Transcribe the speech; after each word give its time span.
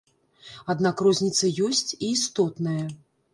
Аднак 0.73 1.03
розніца 1.07 1.51
ёсць, 1.67 1.91
і 1.99 2.11
істотная. 2.15 2.83